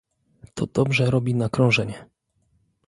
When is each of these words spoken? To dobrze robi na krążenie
To 0.53 0.65
dobrze 0.65 1.11
robi 1.11 1.35
na 1.35 1.49
krążenie 1.49 2.05